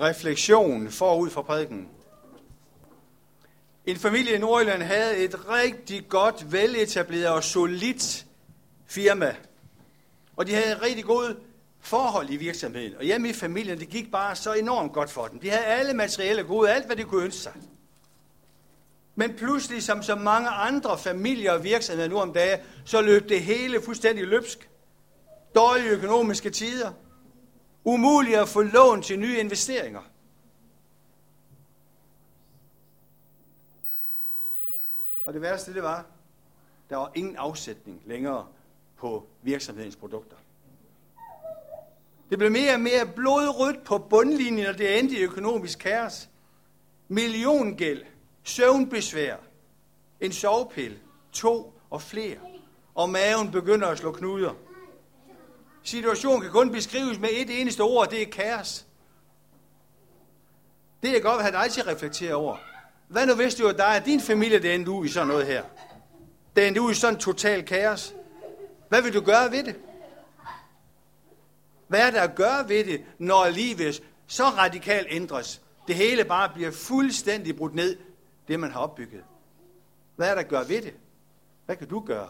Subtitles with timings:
[0.00, 1.88] refleksion forud for prædiken.
[3.86, 8.26] En familie i Nordjylland havde et rigtig godt, veletableret og solidt
[8.86, 9.36] firma.
[10.36, 11.36] Og de havde et rigtig godt
[11.80, 12.96] forhold i virksomheden.
[12.96, 15.38] Og hjemme i familien, det gik bare så enormt godt for dem.
[15.38, 17.52] De havde alle materielle gode, alt hvad de kunne ønske sig.
[19.14, 23.42] Men pludselig, som så mange andre familier og virksomheder nu om dagen, så løb det
[23.42, 24.68] hele fuldstændig løbsk.
[25.54, 26.92] Dårlige økonomiske tider.
[27.84, 30.02] Umuligt at få lån til nye investeringer.
[35.24, 36.04] Og det værste det var,
[36.90, 38.46] der var ingen afsætning længere
[38.96, 40.36] på virksomhedens produkter.
[42.30, 46.28] Det blev mere og mere blodrødt på bundlinjen, og det endte i økonomisk kaos.
[47.08, 48.04] Milliongæld,
[48.42, 49.36] søvnbesvær,
[50.20, 50.98] en sovepille,
[51.32, 52.38] to og flere,
[52.94, 54.54] og maven begynder at slå knuder
[55.84, 58.86] situation kan kun beskrives med et eneste ord, det er kaos.
[61.02, 62.56] Det er godt at have dig til at reflektere over.
[63.08, 65.46] Hvad nu hvis du var dig, at din familie det endte ud i sådan noget
[65.46, 65.64] her?
[66.56, 68.14] Det endte ud i sådan total kaos.
[68.88, 69.76] Hvad vil du gøre ved det?
[71.88, 75.62] Hvad er der at gøre ved det, når livet så radikalt ændres?
[75.88, 77.96] Det hele bare bliver fuldstændig brudt ned,
[78.48, 79.24] det man har opbygget.
[80.16, 80.94] Hvad er der at gøre ved det?
[81.66, 82.28] Hvad kan du gøre?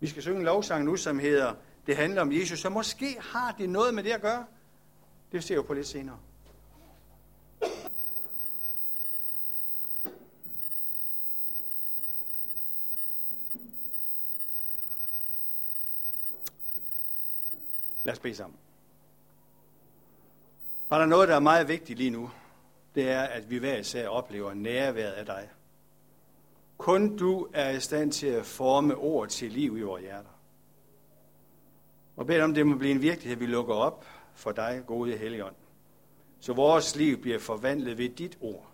[0.00, 1.54] Vi skal synge en lovsang nu, som hedder
[1.86, 4.46] det handler om Jesus, så måske har det noget med det at gøre.
[5.32, 6.18] Det ser jeg på lidt senere.
[18.04, 18.58] Lad os bede sammen.
[20.88, 22.30] Var der noget, der er meget vigtigt lige nu,
[22.94, 25.48] det er, at vi hver især oplever nærværet af dig.
[26.78, 30.39] Kun du er i stand til at forme ord til liv i vores hjerter.
[32.20, 35.54] Og bed om, det må blive en virkelighed, vi lukker op for dig, gode Helligånd.
[36.40, 38.70] Så vores liv bliver forvandlet ved dit ord.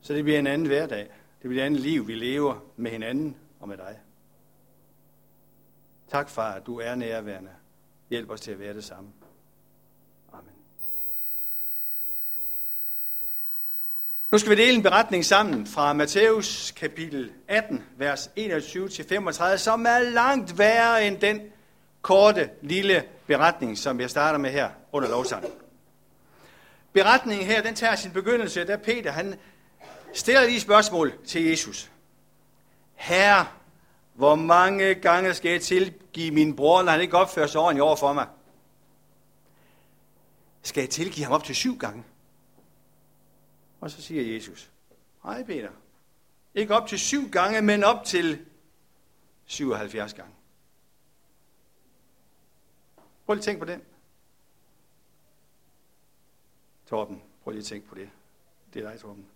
[0.00, 1.08] Så det bliver en anden hverdag.
[1.42, 3.98] Det bliver et andet liv, vi lever med hinanden og med dig.
[6.10, 7.50] Tak, far, at du er nærværende.
[8.10, 9.10] Hjælp os til at være det samme.
[10.32, 10.54] Amen.
[14.32, 19.98] Nu skal vi dele en beretning sammen fra Matthæus kapitel 18, vers 21-35, som er
[19.98, 21.40] langt værre end den
[22.08, 25.50] korte, lille beretning, som jeg starter med her under lovsangen.
[26.92, 29.34] Beretningen her, den tager sin begyndelse, da Peter, han
[30.14, 31.90] stiller lige spørgsmål til Jesus.
[32.94, 33.46] Herre,
[34.14, 37.96] hvor mange gange skal jeg tilgive min bror, når han ikke opfører sig ordentligt over
[37.96, 38.26] for mig?
[40.62, 42.04] Skal jeg tilgive ham op til syv gange?
[43.80, 44.70] Og så siger Jesus,
[45.24, 45.70] hej Peter,
[46.54, 48.38] ikke op til syv gange, men op til
[49.46, 50.37] 77 gange.
[53.28, 53.82] Prøv lige at tænke på den.
[56.86, 58.10] Torben, prøv lige at tænke på det.
[58.74, 59.26] Det er dig, Torben.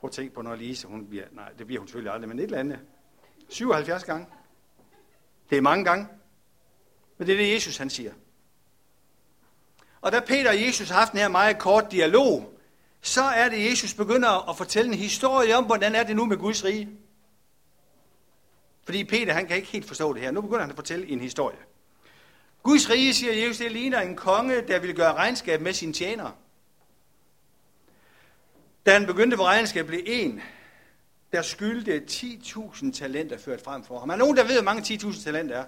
[0.00, 2.38] Prøv at tænke på, når Lise, hun bliver, nej, det bliver hun selvfølgelig aldrig, men
[2.38, 2.80] et eller andet.
[3.48, 4.26] 77 gange.
[5.50, 6.08] Det er mange gange.
[7.18, 8.12] Men det er det, Jesus han siger.
[10.00, 12.58] Og da Peter og Jesus har haft den her meget kort dialog,
[13.00, 16.36] så er det, Jesus begynder at fortælle en historie om, hvordan er det nu med
[16.36, 16.98] Guds rige.
[18.84, 20.30] Fordi Peter, han kan ikke helt forstå det her.
[20.30, 21.58] Nu begynder han at fortælle en historie.
[22.66, 26.32] Guds rige, siger Jesus, det ligner en konge, der vil gøre regnskab med sine tjenere.
[28.86, 30.40] Da han begyndte på regnskab, blev en,
[31.32, 34.10] der skyldte 10.000 talenter ført frem for ham.
[34.10, 35.64] Er nogen, der ved, hvor mange 10.000 talenter er?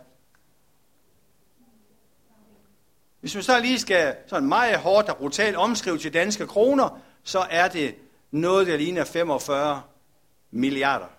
[3.20, 7.38] Hvis man så lige skal sådan meget hårdt og brutalt omskrive til danske kroner, så
[7.50, 7.94] er det
[8.30, 9.82] noget, der ligner 45
[10.50, 11.17] milliarder.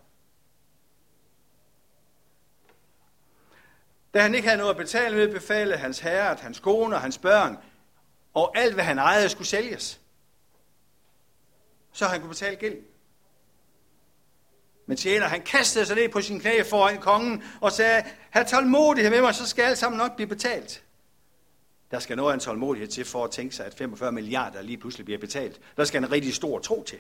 [4.14, 7.02] Da han ikke havde noget at betale med, befalede hans herre, at hans kone og
[7.02, 7.58] hans børn
[8.34, 10.00] og alt, hvad han ejede, skulle sælges.
[11.92, 12.78] Så han kunne betale gæld.
[14.86, 19.12] Men tjener, han kastede sig ned på sin knæ foran kongen og sagde, have tålmodighed
[19.12, 20.84] med mig, så skal alt sammen nok blive betalt.
[21.92, 24.78] Der skal noget af en tålmodighed til for at tænke sig, at 45 milliarder lige
[24.78, 25.62] pludselig bliver betalt.
[25.78, 27.00] Der skal en rigtig stor tro til.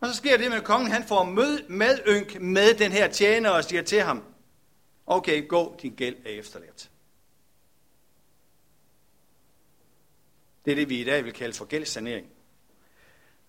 [0.00, 3.64] Og så sker det med, kongen han får mød, medynk med den her tjener og
[3.64, 4.22] siger til ham,
[5.06, 6.90] okay, gå, din gæld er efterladt.
[10.64, 12.26] Det er det, vi i dag vil kalde for gældssanering.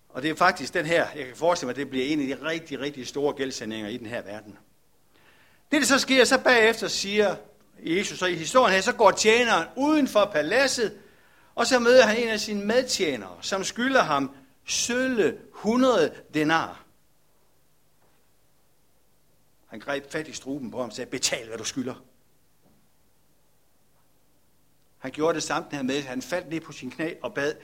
[0.08, 2.38] Og det er faktisk den her, jeg kan forestille mig, at det bliver en af
[2.38, 4.58] de rigtig, rigtig store gældssaneringer i den her verden.
[5.72, 7.36] Det, der så sker, så bagefter siger
[7.82, 10.98] Jesus, så i historien her, så går tjeneren uden for paladset,
[11.54, 14.30] og så møder han en af sine medtjenere, som skylder ham
[14.64, 16.84] sølle 100 denar.
[19.72, 21.94] Han greb fat i struben på ham og sagde, betal hvad du skylder.
[24.98, 27.54] Han gjorde det samme her med, han faldt ned på sin knæ og bad,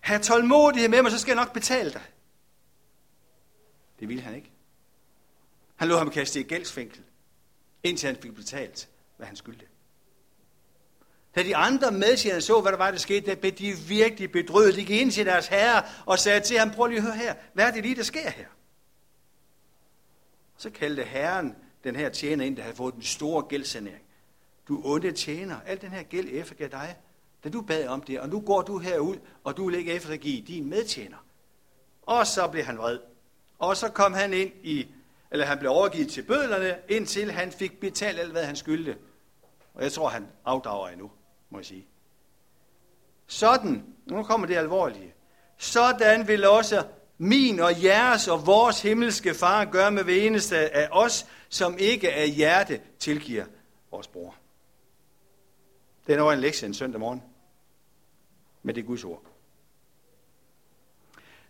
[0.00, 2.02] have tålmodighed med mig, så skal jeg nok betale dig.
[4.00, 4.50] Det ville han ikke.
[5.76, 7.04] Han lå ham kaste i gældsfængsel,
[7.82, 9.66] indtil han fik betalt, hvad han skyldte.
[11.34, 14.74] Da de andre medtjenere så, hvad der var, der skete, der blev de virkelig bedrøvet.
[14.74, 17.34] De gik ind til deres herre og sagde til ham, prøv lige at høre her,
[17.52, 18.46] hvad er det lige, der sker her?
[20.62, 24.04] Så kaldte herren den her tjener ind, der havde fået den store gældsanering.
[24.68, 26.96] Du onde tjener, al den her gæld eftergav dig,
[27.44, 30.42] da du bad om det, og nu går du herud, og du vil ikke eftergive
[30.46, 31.26] din medtjener.
[32.02, 32.98] Og så blev han vred.
[33.58, 34.86] Og så kom han ind i,
[35.30, 38.96] eller han blev overgivet til bødlerne, indtil han fik betalt alt, hvad han skyldte.
[39.74, 41.10] Og jeg tror, han afdrager endnu,
[41.50, 41.86] må jeg sige.
[43.26, 45.14] Sådan, nu kommer det alvorlige.
[45.56, 46.84] Sådan vil også
[47.22, 52.12] min og jeres og vores himmelske far gør med hver eneste af os, som ikke
[52.12, 53.44] af hjerte tilgiver
[53.90, 54.34] vores bror.
[56.06, 57.22] Det er nok en lektie en søndag morgen.
[58.62, 59.22] Men det er Guds ord.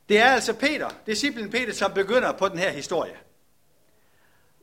[0.08, 3.16] Det er altså Peter, disciplen Peter, som begynder på den her historie.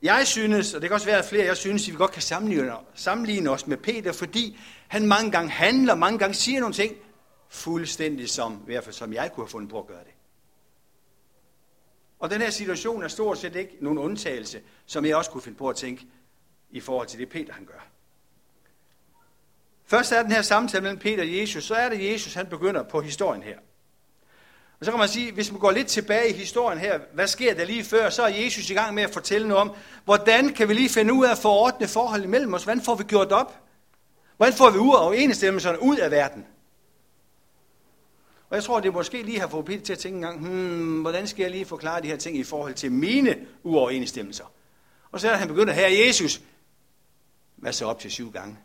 [0.01, 2.73] Jeg synes, og det kan også være flere, jeg synes, at vi godt kan sammenligne,
[2.93, 6.95] sammenligne os med Peter, fordi han mange gange handler, mange gange siger nogle ting,
[7.49, 10.13] fuldstændig som, i hvert fald som jeg kunne have fundet på at gøre det.
[12.19, 15.57] Og den her situation er stort set ikke nogen undtagelse, som jeg også kunne finde
[15.57, 16.07] på at tænke
[16.69, 17.87] i forhold til det, Peter han gør.
[19.85, 22.83] Først er den her samtale mellem Peter og Jesus, så er det Jesus, han begynder
[22.83, 23.57] på historien her.
[24.79, 27.53] Og så kan man sige, hvis man går lidt tilbage i historien her, hvad sker
[27.53, 29.75] der lige før, så er Jesus i gang med at fortælle noget om,
[30.05, 32.63] hvordan kan vi lige finde ud af at forordne forholdet mellem os?
[32.63, 33.59] Hvordan får vi gjort op?
[34.37, 36.45] Hvordan får vi ud af ud af verden?
[38.49, 41.01] Og jeg tror, det måske lige har fået Peter til at tænke en gang, hmm,
[41.01, 44.51] hvordan skal jeg lige forklare de her ting i forhold til mine uoverensstemmelser?
[45.11, 46.41] Og så er han begyndt at her Jesus,
[47.55, 48.57] hvad så op til syv gange?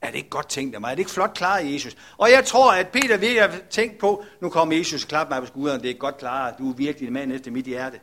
[0.00, 0.90] Er det ikke godt tænkt af mig?
[0.90, 1.96] Er det ikke flot klaret, Jesus?
[2.16, 5.42] Og jeg tror, at Peter virkelig har tænkt på, nu kommer Jesus og klapper mig
[5.42, 8.00] på skulderen, det er godt klaret, du er virkelig en mand efter mit hjerte.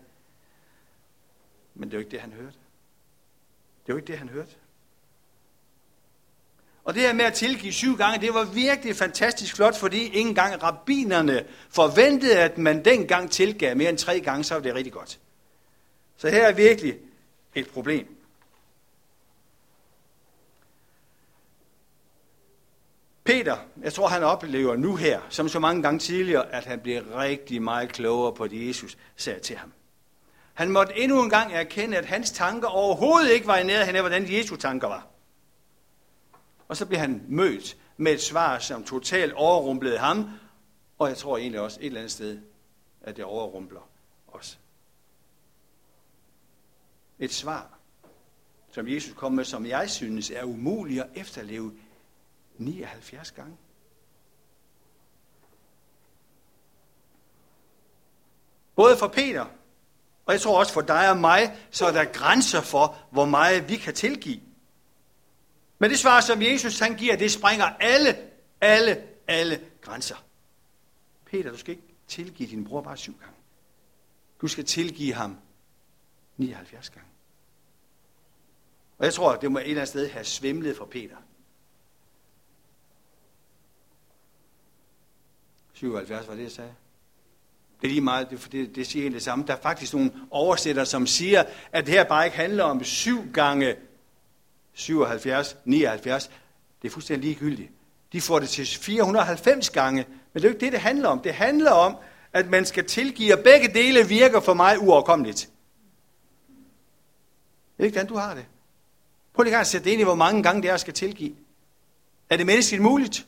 [1.76, 2.58] Men det er jo ikke det, han hørte.
[3.84, 4.52] Det er jo ikke det, han hørte.
[6.84, 10.20] Og det her med at tilgive syv gange, det var virkelig fantastisk flot, fordi ikke
[10.20, 14.94] engang rabbinerne forventede, at man dengang tilgav mere end tre gange, så var det rigtig
[14.94, 15.20] godt.
[16.18, 16.96] Så her er virkelig
[17.56, 18.08] et problem.
[23.24, 27.20] Peter, jeg tror han oplever nu her, som så mange gange tidligere, at han bliver
[27.20, 29.74] rigtig meget klogere på det, Jesus sagde til ham.
[30.54, 34.02] Han måtte endnu en gang erkende, at hans tanker overhovedet ikke var i nærheden af,
[34.02, 35.13] hvordan Jesu tanker var.
[36.68, 40.30] Og så blev han mødt med et svar, som totalt overrumplede ham,
[41.00, 42.42] og jeg tror egentlig også et eller andet sted,
[43.02, 43.90] at det overrumpler
[44.28, 44.60] os.
[47.20, 47.80] Et svar,
[48.72, 51.74] som Jesus kom med, som jeg synes er umuligt at efterleve
[52.58, 53.58] 79 gange.
[58.76, 59.46] Både for Peter,
[60.26, 63.70] og jeg tror også for dig og mig, så er der grænser for, hvor meget
[63.70, 64.42] vi kan tilgive.
[65.84, 68.18] Men det svar, som Jesus han giver, det springer alle,
[68.62, 70.16] alle, alle grænser.
[71.26, 73.36] Peter, du skal ikke tilgive din bror bare syv gange.
[74.42, 75.38] Du skal tilgive ham
[76.38, 77.10] 79 gange.
[78.98, 81.18] Og jeg tror, det må et eller andet sted have svimlet for Peter.
[85.74, 86.74] 77 var det, jeg sagde.
[87.82, 89.46] Det er lige meget, det, det, det siger egentlig det samme.
[89.48, 93.32] Der er faktisk nogle oversætter, som siger, at det her bare ikke handler om syv
[93.34, 93.76] gange
[94.74, 96.32] 77, 79.
[96.82, 97.72] Det er fuldstændig ligegyldigt.
[98.14, 101.20] De får det til 490 gange, men det er jo ikke det, det handler om.
[101.20, 101.98] Det handler om,
[102.34, 105.50] at man skal tilgive, og begge dele virker for mig uoverkommeligt.
[107.78, 108.46] Jeg ved ikke den, du har det?
[109.34, 111.36] Prøv lige at sætte ind i, hvor mange gange det er, skal tilgive.
[112.30, 113.28] Er det menneskeligt muligt?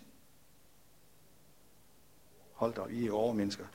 [2.54, 3.66] Hold da, I er overmennesker.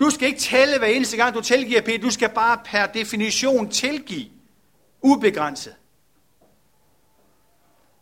[0.00, 1.98] Du skal ikke tælle hver eneste gang, du tilgiver, Peter.
[1.98, 4.30] Du skal bare per definition tilgive.
[5.02, 5.76] Ubegrænset.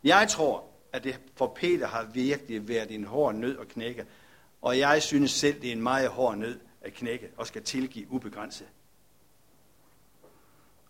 [0.05, 4.07] Jeg tror, at det for Peter har virkelig været en hård nød at knække.
[4.63, 8.11] Og jeg synes selv, det er en meget hård nød at knække og skal tilgive
[8.11, 8.67] ubegrænset.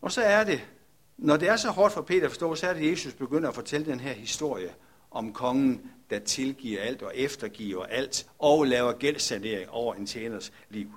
[0.01, 0.69] Og så er det,
[1.17, 3.49] når det er så hårdt for Peter at forstå, så er det, at Jesus begynder
[3.49, 4.75] at fortælle den her historie
[5.11, 10.93] om kongen, der tilgiver alt og eftergiver alt og laver gældssanering over en tjeners liv.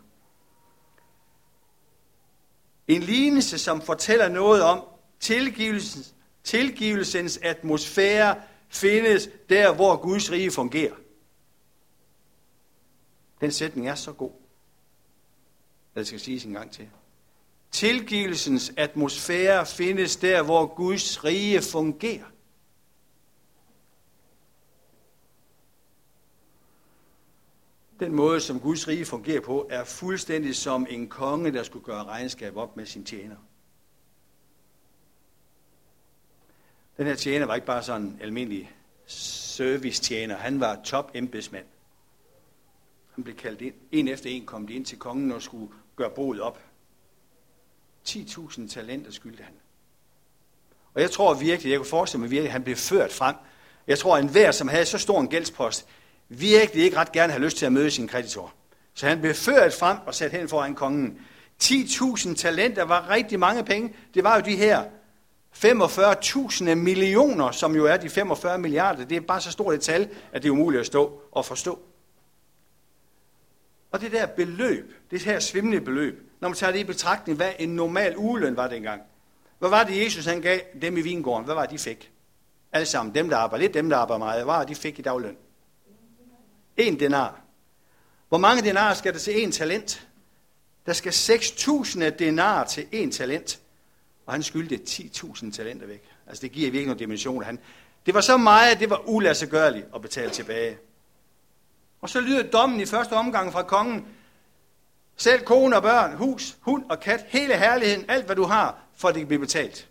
[2.88, 4.84] En lignelse, som fortæller noget om,
[5.20, 10.96] Tilgivelsens, tilgivelsens atmosfære findes der, hvor Guds rige fungerer.
[13.42, 14.32] Den sætning er så god.
[15.96, 16.90] Det skal siges en gang til.
[17.72, 22.26] Tilgivelsens atmosfære findes der, hvor Guds rige fungerer.
[28.00, 32.04] Den måde, som Guds rige fungerer på, er fuldstændig som en konge, der skulle gøre
[32.04, 33.36] regnskab op med sin tjener.
[37.00, 38.72] Den her tjener var ikke bare sådan en almindelig
[39.06, 40.38] servicetjener.
[40.38, 41.66] Han var top embedsmand.
[43.16, 43.74] Han blev kaldt ind.
[43.92, 46.60] En efter en kom de ind til kongen og skulle gøre boet op.
[48.08, 49.54] 10.000 talenter skyldte han.
[50.94, 53.36] Og jeg tror virkelig, jeg kunne forestille mig virkelig, at han blev ført frem.
[53.88, 55.88] Jeg tror, at enhver, som havde så stor en gældspost,
[56.30, 58.54] virkelig ikke ret gerne have lyst til at møde sin kreditor.
[58.94, 61.22] Så han blev ført frem og sat hen foran kongen.
[61.64, 63.94] 10.000 talenter var rigtig mange penge.
[64.14, 64.84] Det var jo de her
[65.56, 69.06] 45.000 millioner, som jo er de 45 milliarder.
[69.06, 71.80] Det er bare så stort et tal, at det er umuligt at stå og forstå.
[73.92, 77.52] Og det der beløb, det her svimlende beløb, når man tager det i betragtning, hvad
[77.60, 79.02] en normal ugeløn var dengang.
[79.60, 81.46] Hvad var det, Jesus han gav dem i vingården?
[81.46, 82.12] Hvad var det, de fik?
[82.72, 83.16] Alle sammen.
[83.16, 84.38] Dem, der arbejder lidt, dem, der arbejder meget.
[84.38, 85.38] Hvad var det, de fik i dagløn?
[86.78, 87.42] En denar.
[88.30, 90.08] Hvor mange denar skal der til en talent?
[90.86, 93.60] Der skal 6.000 denar til en talent.
[94.30, 96.04] Og han skyldte 10.000 talenter væk.
[96.28, 97.46] Altså det giver virkelig nogle dimensioner.
[97.46, 97.60] Han,
[98.06, 100.78] det var så meget, at det var ulastegørligt at betale tilbage.
[102.02, 104.08] Og så lyder dommen i første omgang fra kongen.
[105.18, 109.08] Selv kone og børn, hus, hund og kat, hele herligheden, alt hvad du har, for
[109.08, 109.90] at det kan blive betalt.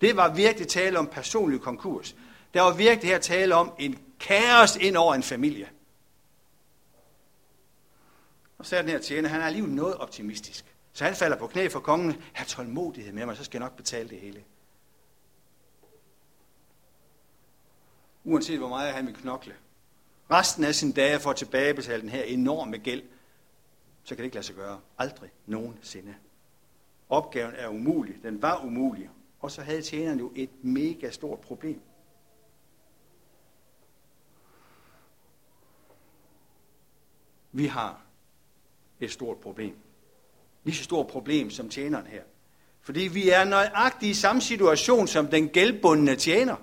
[0.00, 2.14] Det var virkelig tale om personlig konkurs.
[2.54, 5.68] Der var virkelig her tale om en kaos ind over en familie.
[8.58, 10.75] Og så er den her tjener, han er alligevel noget optimistisk.
[10.96, 12.22] Så han falder på knæ for kongen.
[12.34, 14.44] Har tålmodighed med mig, så skal jeg nok betale det hele.
[18.24, 19.54] Uanset hvor meget han vil knokle.
[20.30, 23.02] Resten af sin dage for at tilbagebetale den her enorme gæld,
[24.04, 24.80] så kan det ikke lade sig gøre.
[24.98, 26.14] Aldrig nogensinde.
[27.08, 28.22] Opgaven er umulig.
[28.22, 29.10] Den var umulig.
[29.40, 31.80] Og så havde tjeneren jo et mega stort problem.
[37.52, 38.02] Vi har
[39.00, 39.85] et stort problem.
[40.66, 42.22] Lige så stort problem som tjeneren her.
[42.82, 46.56] Fordi vi er nøjagtigt i samme situation som den gældbundne tjener.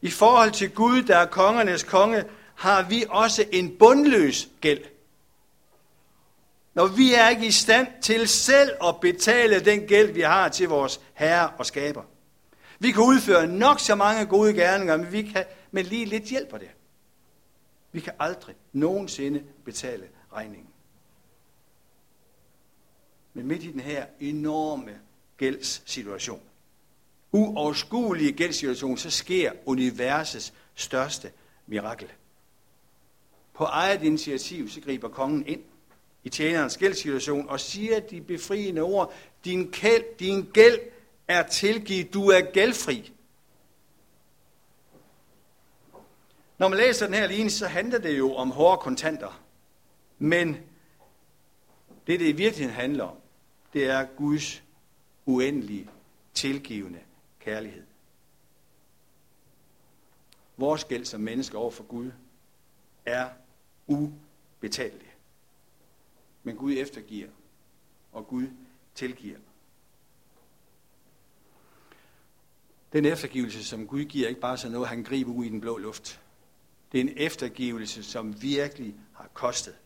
[0.00, 4.84] I forhold til Gud, der er kongernes konge, har vi også en bundløs gæld.
[6.74, 10.68] Når vi er ikke i stand til selv at betale den gæld, vi har til
[10.68, 12.02] vores herre og skaber.
[12.78, 16.58] Vi kan udføre nok så mange gode gerninger, men vi kan men lige lidt hjælper
[16.58, 16.70] det.
[17.92, 20.69] Vi kan aldrig nogensinde betale regningen.
[23.34, 25.00] Men midt i den her enorme
[25.36, 26.42] gældssituation,
[27.32, 31.32] uoverskuelige gældssituation, så sker universets største
[31.66, 32.08] mirakel.
[33.54, 35.62] På eget initiativ, så griber kongen ind
[36.24, 39.12] i tjenerens gældssituation og siger de befriende ord,
[39.44, 40.78] din, gæld, din gæld
[41.28, 43.12] er tilgivet, du er gældfri.
[46.58, 49.42] Når man læser den her linje, så handler det jo om hårde kontanter.
[50.18, 50.56] Men
[52.06, 53.16] det, det i virkeligheden handler om,
[53.72, 54.62] det er Guds
[55.26, 55.90] uendelige,
[56.34, 57.00] tilgivende
[57.40, 57.84] kærlighed.
[60.56, 62.10] Vores gæld som mennesker over for Gud
[63.04, 63.28] er
[63.86, 65.14] ubetalelig.
[66.42, 67.28] Men Gud eftergiver,
[68.12, 68.46] og Gud
[68.94, 69.38] tilgiver.
[72.92, 75.60] Den eftergivelse, som Gud giver, er ikke bare sådan noget, han griber ud i den
[75.60, 76.20] blå luft.
[76.92, 79.76] Det er en eftergivelse, som virkelig har kostet.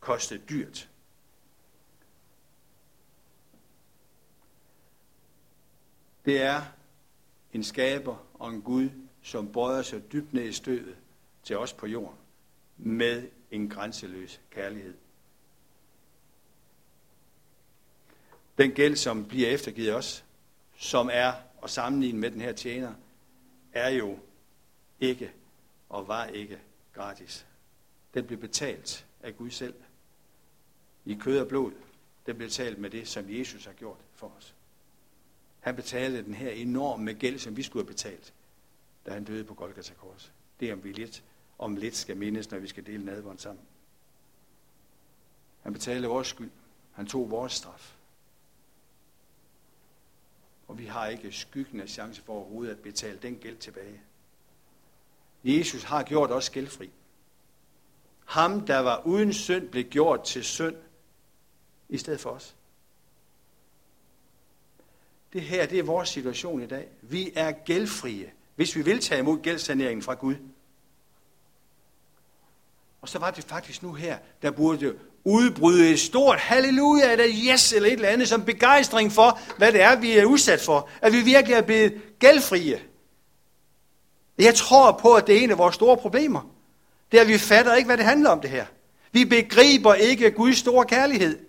[0.00, 0.88] Kostet dyrt.
[6.26, 6.62] Det er
[7.52, 8.90] en skaber og en Gud,
[9.22, 10.96] som bøjer sig dybt ned i støvet
[11.42, 12.18] til os på jorden
[12.76, 14.94] med en grænseløs kærlighed.
[18.58, 20.24] Den gæld, som bliver eftergivet os,
[20.78, 22.94] som er at sammenligne med den her tjener,
[23.72, 24.18] er jo
[25.00, 25.32] ikke
[25.88, 26.60] og var ikke
[26.94, 27.46] gratis.
[28.14, 29.74] Den blev betalt af Gud selv.
[31.04, 31.72] I kød og blod.
[32.26, 34.55] Den blev betalt med det, som Jesus har gjort for os.
[35.66, 38.34] Han betalte den her enorme gæld, som vi skulle have betalt,
[39.06, 40.32] da han døde på Golgata Kors.
[40.60, 41.24] Det er om vi lidt,
[41.58, 43.64] om lidt skal mindes, når vi skal dele nadvånd sammen.
[45.62, 46.50] Han betalte vores skyld.
[46.92, 47.96] Han tog vores straf.
[50.68, 54.00] Og vi har ikke skyggen af chance for overhovedet at betale den gæld tilbage.
[55.44, 56.90] Jesus har gjort os gældfri.
[58.24, 60.76] Ham, der var uden synd, blev gjort til synd
[61.88, 62.55] i stedet for os.
[65.36, 66.86] Det her, det er vores situation i dag.
[67.02, 70.34] Vi er gældfrie, hvis vi vil tage imod gældsaneringen fra Gud.
[73.00, 77.72] Og så var det faktisk nu her, der burde udbryde et stort halleluja eller yes
[77.72, 80.88] eller et eller andet som begejstring for, hvad det er, vi er udsat for.
[81.02, 82.80] At vi virkelig er blevet gældfrie.
[84.38, 86.50] Jeg tror på, at det er en af vores store problemer.
[87.12, 88.66] Det er, at vi fatter ikke, hvad det handler om det her.
[89.12, 91.45] Vi begriber ikke Guds store kærlighed.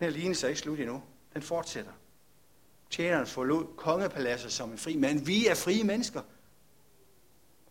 [0.00, 1.02] Den lignelse er ikke slut endnu.
[1.34, 1.92] Den fortsætter.
[2.90, 5.26] Tjeneren forlod kongepaladset som en fri mand.
[5.26, 6.20] Vi er frie mennesker.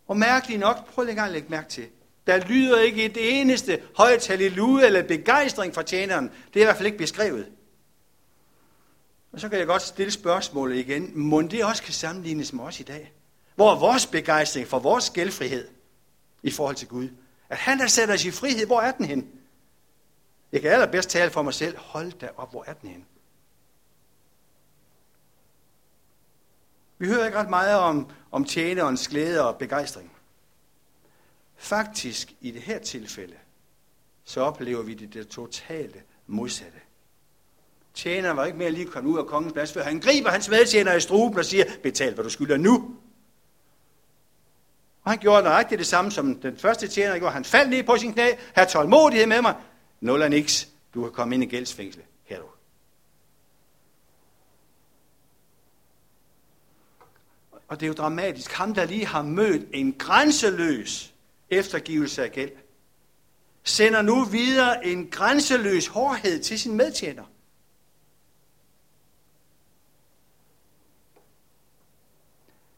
[0.07, 1.87] Og mærkeligt nok, prøv lige at lægge mærke til.
[2.27, 6.31] Der lyder ikke et eneste højt halleluja eller begejstring fra tjeneren.
[6.53, 7.51] Det er i hvert fald ikke beskrevet.
[9.31, 11.11] Og så kan jeg godt stille spørgsmålet igen.
[11.19, 13.13] Må det også kan sammenlignes med os i dag?
[13.55, 15.67] Hvor er vores begejstring for vores gældfrihed
[16.43, 17.09] i forhold til Gud?
[17.49, 19.29] At han der sætter os i frihed, hvor er den hen?
[20.51, 21.77] Jeg kan allerbedst tale for mig selv.
[21.77, 23.05] Hold da op, hvor er den henne?
[26.97, 30.11] Vi hører ikke ret meget om, om tjenerens glæde og begejstring.
[31.55, 33.35] Faktisk i det her tilfælde,
[34.23, 36.79] så oplever vi det, det totale modsatte.
[37.93, 40.93] Tjeneren var ikke mere lige kommet ud af kongens plads, før han griber hans medtjener
[40.93, 42.95] i struben og siger, betal hvad du skylder nu.
[45.03, 47.33] Og han gjorde nøjagtigt det samme, som den første tjener gjorde.
[47.33, 49.55] Han faldt ned på sin knæ, her tålmodighed med mig.
[50.01, 52.03] Nul og niks, du kan komme ind i gældsfængsel.
[52.23, 52.47] Her du.
[57.67, 58.51] Og det er jo dramatisk.
[58.51, 61.13] Ham, der lige har mødt en grænseløs
[61.49, 62.51] eftergivelse af gæld,
[63.63, 67.25] sender nu videre en grænseløs hårdhed til sin medtjener.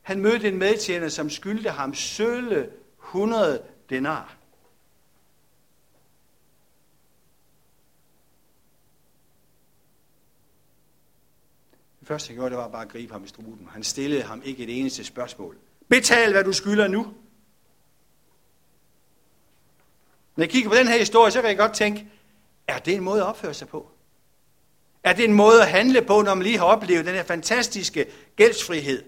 [0.02, 4.36] Han mødte en medtjener, som skyldte ham sølle 100 denar.
[11.99, 13.70] Det første, han gjorde, det var bare at gribe ham i struben.
[13.72, 15.58] Han stillede ham ikke et eneste spørgsmål.
[15.90, 17.14] Betal, hvad du skylder nu.
[20.36, 22.08] Når jeg kigger på den her historie, så kan jeg godt tænke,
[22.68, 23.92] er det en måde at opføre sig på?
[25.04, 28.06] Er det en måde at handle på, når man lige har oplevet den her fantastiske
[28.36, 29.04] gældsfrihed?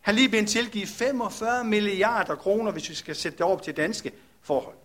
[0.00, 4.12] Han lige blevet tilgivet 45 milliarder kroner, hvis vi skal sætte det op til danske
[4.42, 4.76] forhold.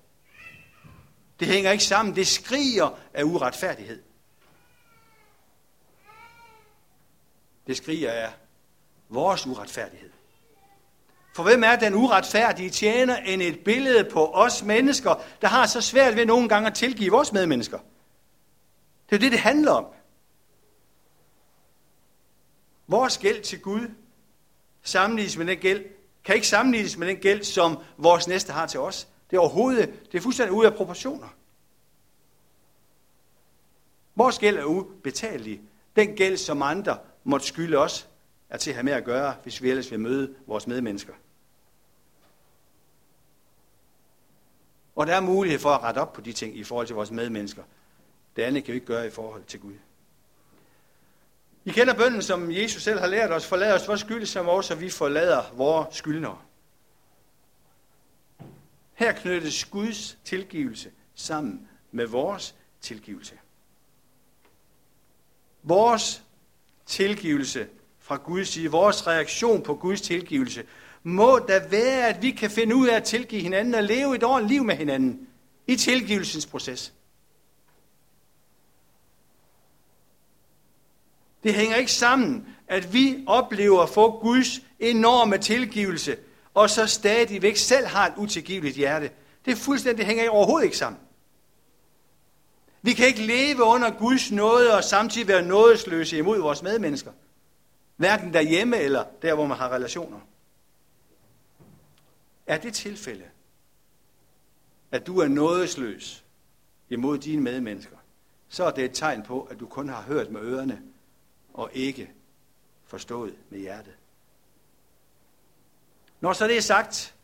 [1.39, 2.15] Det hænger ikke sammen.
[2.15, 4.06] Det skriger af uretfærdighed.
[7.67, 8.33] Det skriger af
[9.09, 10.09] vores uretfærdighed.
[11.35, 15.81] For hvem er den uretfærdige tjener end et billede på os mennesker, der har så
[15.81, 17.79] svært ved nogle gange at tilgive vores medmennesker?
[19.09, 19.85] Det er det, det handler om.
[22.87, 23.91] Vores gæld til Gud
[24.83, 25.85] sammenlignes med den gæld,
[26.23, 29.07] kan ikke sammenlignes med den gæld, som vores næste har til os.
[29.29, 31.27] Det er overhovedet, det er fuldstændig ude af proportioner.
[34.15, 35.61] Vores gæld er ubetalelig.
[35.95, 36.97] Den gæld, som andre
[37.27, 38.07] måtte skylde os,
[38.49, 41.13] er til at have med at gøre, hvis vi ellers vil møde vores medmennesker.
[44.95, 47.11] Og der er mulighed for at rette op på de ting i forhold til vores
[47.11, 47.63] medmennesker.
[48.35, 49.73] Det andet kan vi ikke gøre i forhold til Gud.
[51.65, 54.75] I kender bønden, som Jesus selv har lært os, forlad os vores skyld, som også
[54.75, 56.41] vi forlader vores skyldnere.
[58.93, 63.39] Her knyttes Guds tilgivelse sammen med vores tilgivelse.
[65.63, 66.23] Vores
[66.87, 67.67] tilgivelse
[67.99, 70.63] fra Guds side, vores reaktion på Guds tilgivelse,
[71.03, 74.23] må da være, at vi kan finde ud af at tilgive hinanden og leve et
[74.23, 75.27] ordentligt liv med hinanden
[75.67, 76.93] i tilgivelsens proces.
[81.43, 86.17] Det hænger ikke sammen, at vi oplever at få Guds enorme tilgivelse,
[86.53, 89.09] og så stadigvæk selv har et utilgiveligt hjerte.
[89.45, 91.01] Det er fuldstændig, det hænger overhovedet ikke sammen.
[92.87, 97.11] Vi kan ikke leve under Guds nåde og samtidig være nådesløse imod vores medmennesker.
[97.95, 100.19] Hverken derhjemme eller der, hvor man har relationer.
[102.45, 103.23] Er det tilfælde,
[104.91, 106.23] at du er nådesløs
[106.89, 107.97] imod dine medmennesker,
[108.49, 110.81] så er det et tegn på, at du kun har hørt med ørerne
[111.53, 112.11] og ikke
[112.85, 113.93] forstået med hjertet.
[116.19, 117.15] Når så det er sagt,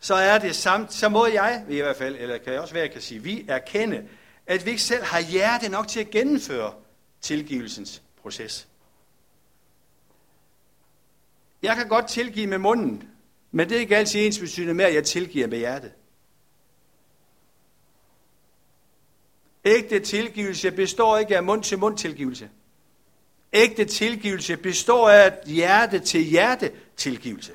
[0.00, 2.84] så er det samt, så må jeg i hvert fald, eller kan jeg også være,
[2.84, 4.08] jeg kan sige, vi erkende,
[4.46, 6.74] at vi ikke selv har hjerte nok til at gennemføre
[7.20, 8.68] tilgivelsens proces.
[11.62, 13.08] Jeg kan godt tilgive med munden,
[13.50, 15.92] men det er ikke altid ens betydende med, at jeg tilgiver med hjertet.
[19.64, 22.50] Ægte tilgivelse består ikke af mund-til-mund tilgivelse.
[23.52, 27.52] Ægte tilgivelse består af hjerte til hjerte tilgivelse.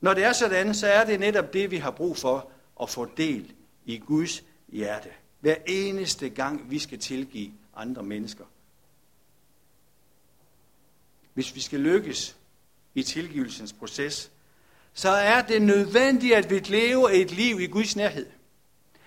[0.00, 2.50] Når det er sådan, så er det netop det, vi har brug for
[2.82, 3.54] at få del
[3.92, 5.08] i Guds hjerte.
[5.40, 8.44] Hver eneste gang, vi skal tilgive andre mennesker.
[11.34, 12.36] Hvis vi skal lykkes
[12.94, 14.30] i tilgivelsens proces,
[14.94, 18.26] så er det nødvendigt, at vi lever et liv i Guds nærhed.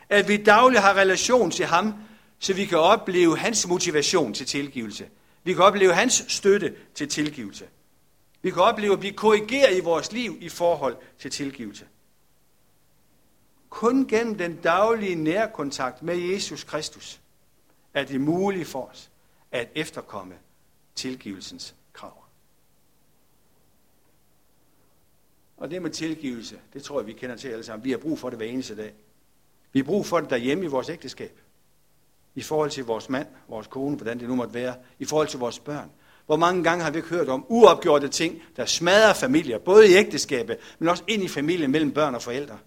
[0.10, 1.94] At vi dagligt har relation til ham,
[2.40, 5.10] så vi kan opleve hans motivation til tilgivelse.
[5.44, 7.66] Vi kan opleve hans støtte til tilgivelse.
[8.42, 11.86] Vi kan opleve at blive korrigeret i vores liv i forhold til tilgivelse.
[13.76, 17.22] Kun gennem den daglige nærkontakt med Jesus Kristus
[17.94, 19.10] er det muligt for os
[19.52, 20.36] at efterkomme
[20.96, 22.24] tilgivelsens krav.
[25.58, 27.84] Og det med tilgivelse, det tror jeg, vi kender til alle sammen.
[27.84, 28.94] Vi har brug for det hver eneste dag.
[29.72, 31.40] Vi har brug for det derhjemme i vores ægteskab.
[32.36, 34.76] I forhold til vores mand, vores kone, hvordan det nu måtte være.
[35.00, 35.92] I forhold til vores børn.
[36.26, 39.94] Hvor mange gange har vi ikke hørt om uopgjorte ting, der smadrer familier, både i
[39.94, 42.58] ægteskabet, men også ind i familien mellem børn og forældre.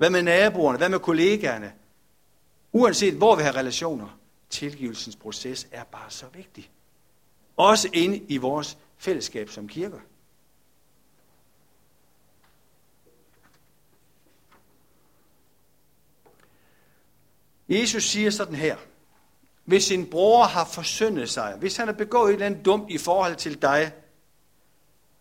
[0.00, 0.78] Hvad med naboerne?
[0.78, 1.72] Hvad med kollegaerne?
[2.72, 4.18] Uanset hvor vi har relationer,
[4.50, 6.70] tilgivelsens proces er bare så vigtig.
[7.56, 10.00] Også inde i vores fællesskab som kirker.
[17.68, 18.76] Jesus siger sådan her.
[19.64, 22.98] Hvis en bror har forsyndet sig, hvis han har begået et eller andet dumt i
[22.98, 23.92] forhold til dig,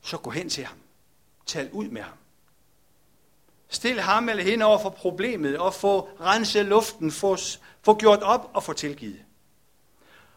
[0.01, 0.77] så gå hen til ham.
[1.45, 2.18] Tal ud med ham.
[3.69, 7.38] Stil ham eller hende over for problemet og få renset luften, få,
[7.82, 9.19] få gjort op og få tilgivet.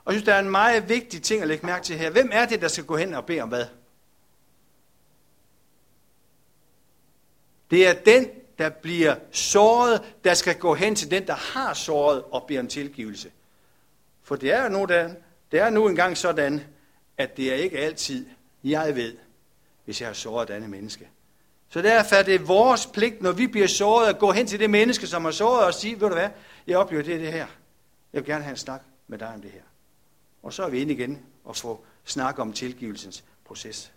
[0.04, 2.10] Og jeg synes, der er en meget vigtig ting at lægge mærke til her.
[2.10, 3.66] Hvem er det, der skal gå hen og bede om hvad?
[7.70, 12.22] Det er den, der bliver såret, der skal gå hen til den, der har såret
[12.22, 13.30] og bede om tilgivelse.
[14.22, 15.14] For det er, nu, der,
[15.52, 16.64] det er nu engang sådan,
[17.18, 18.26] at det er ikke altid,
[18.64, 19.16] jeg ved,
[19.84, 21.08] hvis jeg har såret et andet menneske.
[21.72, 24.70] Så derfor er det vores pligt, når vi bliver såret, at gå hen til det
[24.70, 26.30] menneske, som har såret, og sige, ved du hvad,
[26.66, 27.46] jeg oplever det, det her.
[28.12, 29.62] Jeg vil gerne have en snak med dig om det her.
[30.42, 33.92] Og så er vi inde igen og få snak om tilgivelsens proces.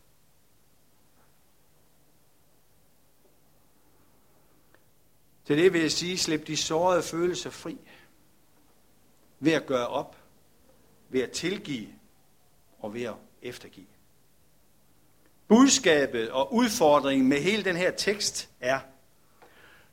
[5.45, 7.77] Til det vil jeg sige, slip de sårede følelser fri.
[9.39, 10.15] Ved at gøre op,
[11.09, 11.87] ved at tilgive
[12.79, 13.94] og ved at eftergive.
[15.47, 18.79] Budskabet og udfordringen med hele den her tekst er,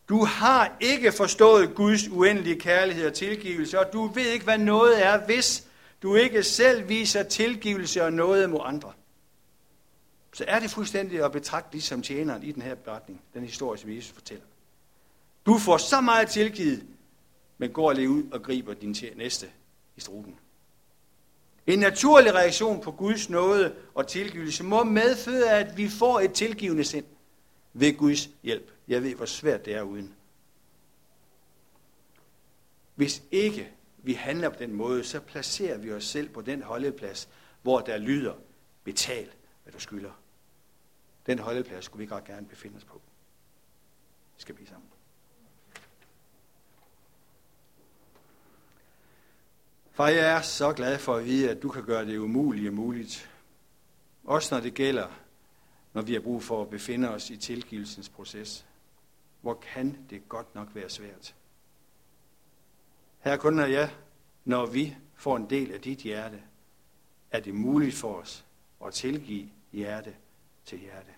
[0.08, 5.04] du har ikke forstået Guds uendelige kærlighed og tilgivelse, og du ved ikke, hvad noget
[5.04, 5.66] er, hvis
[6.02, 8.92] du ikke selv viser tilgivelse og noget mod andre.
[10.32, 13.90] Så er det fuldstændig at betragte ligesom tjeneren i den her beretning, den historie, som
[13.90, 14.44] Jesus fortæller.
[15.46, 16.86] Du får så meget tilgivet,
[17.58, 19.46] men går lige ud og griber din næste
[19.96, 20.38] i struben.
[21.66, 26.84] En naturlig reaktion på Guds nåde og tilgivelse må medføre, at vi får et tilgivende
[26.84, 27.06] sind
[27.72, 28.70] ved Guds hjælp.
[28.88, 30.14] Jeg ved, hvor svært det er uden.
[32.94, 37.28] Hvis ikke vi handler på den måde, så placerer vi os selv på den holdeplads,
[37.62, 38.34] hvor der lyder,
[38.84, 39.30] betal,
[39.62, 40.12] hvad du skylder.
[41.26, 43.00] Den holdeplads skulle vi godt gerne befinde os på.
[44.34, 44.91] Det skal vi sammen.
[49.94, 53.30] Far, jeg er så glad for at vide, at du kan gøre det umulige muligt.
[54.24, 55.08] Også når det gælder,
[55.92, 58.66] når vi har brug for at befinde os i tilgivelsens proces.
[59.40, 61.34] Hvor kan det godt nok være svært?
[63.20, 63.90] Her kun når jeg,
[64.44, 66.42] når vi får en del af dit hjerte,
[67.30, 68.44] er det muligt for os
[68.86, 70.16] at tilgive hjerte
[70.64, 71.10] til hjerte.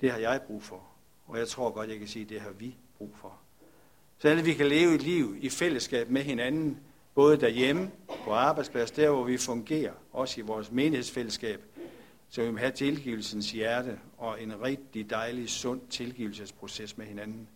[0.00, 0.86] Det har jeg brug for,
[1.26, 3.45] og jeg tror godt, jeg kan sige, at det har vi brug for.
[4.18, 6.80] Så at vi kan leve et liv i fællesskab med hinanden,
[7.14, 7.90] både derhjemme,
[8.24, 11.60] på arbejdsplads, der hvor vi fungerer, også i vores menighedsfællesskab,
[12.28, 17.48] så vi må have tilgivelsens hjerte og en rigtig dejlig, sund tilgivelsesproces med hinanden.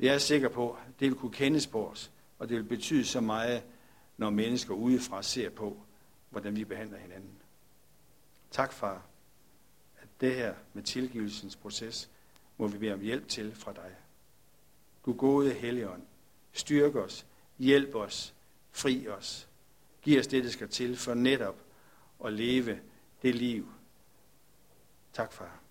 [0.00, 3.04] Jeg er sikker på, at det vil kunne kendes på os, og det vil betyde
[3.04, 3.62] så meget,
[4.16, 5.76] når mennesker udefra ser på,
[6.30, 7.34] hvordan vi behandler hinanden.
[8.50, 9.06] Tak, far,
[10.02, 12.10] at det her med tilgivelsens proces
[12.58, 13.90] må vi bede om hjælp til fra dig.
[15.06, 16.02] Du gode Helligånd,
[16.52, 17.26] styrk os,
[17.58, 18.34] hjælp os,
[18.72, 19.48] fri os.
[20.02, 21.56] Giv os det, der skal til for netop
[22.24, 22.80] at leve
[23.22, 23.68] det liv.
[25.12, 25.63] Tak, far.